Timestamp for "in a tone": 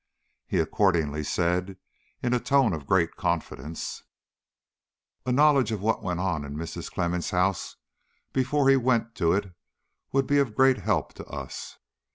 2.23-2.73